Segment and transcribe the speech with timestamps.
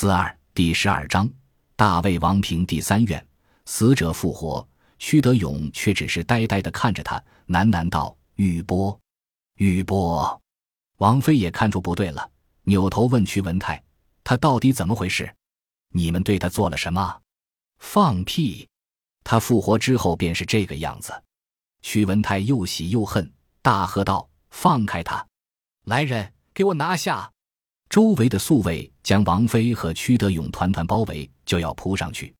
[0.00, 1.28] 四二第十二章，
[1.74, 3.26] 大魏王平第三院，
[3.64, 4.64] 死者复活。
[5.00, 8.96] 屈德勇却只是呆呆的看着他，喃喃道：“玉波，
[9.56, 10.40] 玉波。”
[10.98, 12.30] 王妃也看出不对了，
[12.62, 13.82] 扭头问屈文泰
[14.22, 15.34] ：“他到底怎么回事？
[15.88, 17.20] 你们对他做了什么？”
[17.82, 18.68] 放屁！
[19.24, 21.12] 他复活之后便是这个样子。
[21.82, 25.26] 屈文泰又喜又恨，大喝道：“放开他！
[25.86, 27.32] 来人，给我拿下！”
[27.88, 32.34] 周围的宿卫将王妃和屈德勇团团包围，就要扑上去。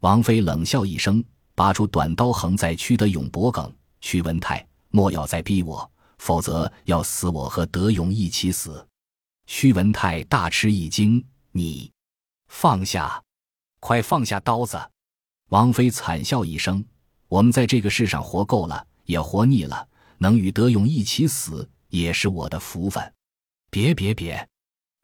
[0.00, 1.22] 王妃冷笑一声，
[1.54, 3.74] 拔出短刀横在屈德勇脖颈。
[4.00, 8.86] 屈文泰，莫要再逼我，否则要死我和德勇一起死。
[9.46, 11.90] 屈文泰大吃一惊：“你
[12.48, 13.22] 放下，
[13.80, 14.78] 快放下刀子！”
[15.50, 16.84] 王妃惨笑一声
[17.28, 23.12] ：“我们在这个世上活够了，也活腻了，能与德勇一起死，也是我的福分。”
[23.70, 24.48] 别别别！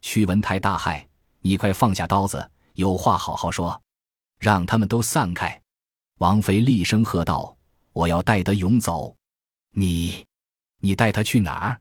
[0.03, 1.07] 屈文泰大骇
[1.41, 3.81] ：“你快放下刀子，有话好好说，
[4.39, 5.63] 让他们都散开！”
[6.19, 7.57] 王妃厉声喝道
[7.95, 9.17] ：“我要带德勇走！
[9.71, 10.27] 你，
[10.79, 11.81] 你带他去哪儿？”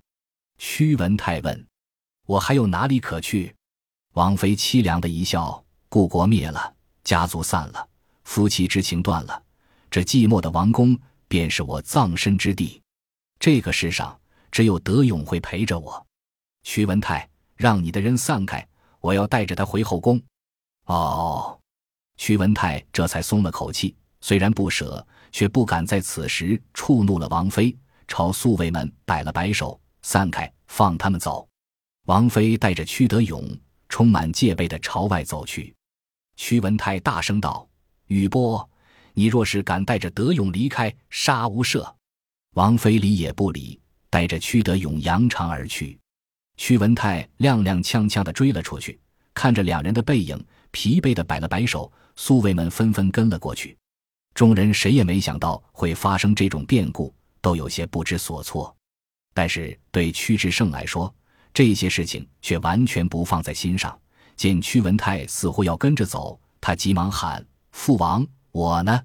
[0.57, 1.67] 屈文泰问
[2.27, 3.53] ：“我还有哪里可去？”
[4.13, 7.89] 王妃凄凉的一笑：“故国灭了，家族散了，
[8.23, 9.43] 夫妻之情断了，
[9.89, 12.79] 这寂寞的王宫便是我葬身之地。
[13.39, 14.17] 这个世上
[14.51, 16.05] 只有德勇会陪着我。”
[16.61, 17.27] 屈文泰。
[17.61, 18.67] 让你的人散开，
[18.99, 20.19] 我要带着他回后宫。
[20.85, 21.59] 哦，
[22.17, 31.47] 屈文泰这才松了口气，虽然不舍，却不敢在此时触怒了王妃，朝宿卫们摆了摆手，散开，放他们走。
[32.07, 33.47] 王妃带着屈德勇，
[33.87, 35.71] 充满戒备的朝外走去。
[36.37, 37.69] 屈文泰大声道
[38.09, 38.67] ：“雨波，
[39.13, 41.87] 你若是敢带着德勇离开，杀无赦！”
[42.57, 46.00] 王妃理也不理，带着屈德勇扬长而去。
[46.61, 48.99] 屈文泰踉踉跄跄地追了出去，
[49.33, 51.91] 看着两人的背影，疲惫地摆了摆手。
[52.15, 53.75] 宿卫们纷纷跟了过去。
[54.35, 58.71] 众人谁也没想到会发生这种变故，都有些不知所措。
[59.33, 61.11] 但是对屈志胜来说，
[61.51, 63.99] 这些事情却完全不放在心上。
[64.35, 69.01] 见屈文泰似乎要跟着走，他急忙喊：“父王，我呢？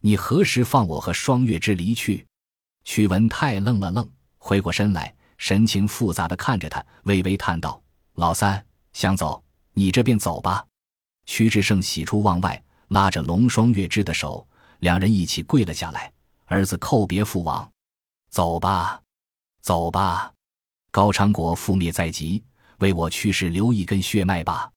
[0.00, 2.26] 你何时放我和双月之离去？”
[2.82, 5.14] 屈文泰愣了愣，回过身来。
[5.38, 7.80] 神情复杂的看着他，微微叹道
[8.14, 8.62] ：“老三
[8.92, 10.64] 想走，你这便走吧。”
[11.26, 14.46] 屈志胜喜出望外，拉着龙双月之的手，
[14.80, 16.12] 两人一起跪了下来
[16.46, 17.70] ：“儿子叩别父王，
[18.30, 19.00] 走吧，
[19.62, 20.32] 走吧。
[20.90, 22.42] 高昌国覆灭在即，
[22.78, 24.70] 为我去世留一根血脉吧。”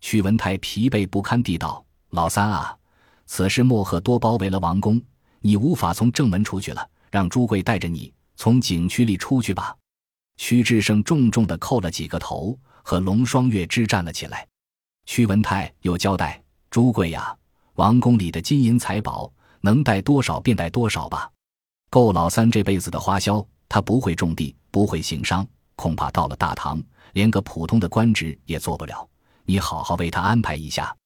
[0.00, 2.76] 屈文泰疲惫不堪地道：“老三啊，
[3.26, 5.02] 此时莫赫多包围了王宫，
[5.40, 9.76] 你无法从正门出去了，让朱贵带着你从景区里出去吧。”
[10.38, 14.46] 屈志胜重重的叩了几个头，和龙双月之站了起来。
[15.04, 16.40] 屈文泰又交代
[16.70, 17.36] ：“朱贵呀，
[17.74, 21.30] 王宫里的金银财宝能带多少便带多少吧，
[21.90, 23.44] 够老三这辈子的花销。
[23.68, 25.46] 他不会种地，不会行商，
[25.76, 26.82] 恐怕到了大唐，
[27.12, 29.06] 连个普通的官职也做不了。
[29.44, 30.96] 你好好为他安排一下。”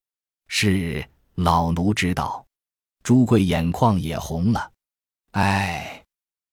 [0.46, 1.04] 是
[1.36, 2.44] 老奴知道。
[3.02, 4.70] 朱贵眼眶也红了。
[5.32, 6.04] 哎，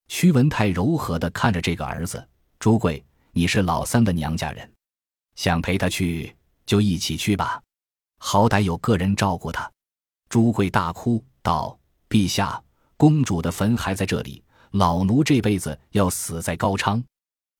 [0.08, 2.28] 屈文泰柔和的看着这个儿子。
[2.60, 4.70] 朱贵，你是老三的娘家人，
[5.36, 7.64] 想陪他去就一起去吧，
[8.18, 9.72] 好歹有个人照顾他。
[10.28, 12.62] 朱贵大哭道：“陛下，
[12.98, 17.02] 公主的坟还在这里，老奴这辈子要死在高昌。”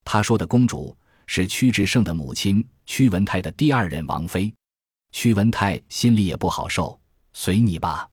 [0.04, 0.94] 他说的公主
[1.28, 4.54] 是屈志胜的母亲，屈文泰的第二任王妃。
[5.14, 7.00] 屈文泰心里也不好受，
[7.32, 8.10] 随你吧。